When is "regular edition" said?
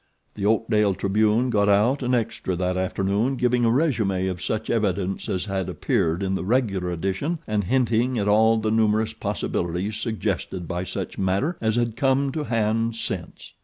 6.43-7.37